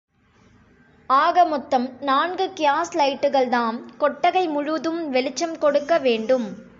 ஆக 1.09 1.45
மொத்தம் 1.45 1.85
நான்கு 1.99 2.51
கியாஸ் 2.55 2.93
லைட்டுகள் 2.93 3.49
தாம் 3.49 3.97
கொட்டகை 3.97 4.47
முழுதும் 4.47 5.09
வெளிச்சம் 5.09 5.57
கொடுக்க 5.57 5.97
வேண்டும். 5.97 6.69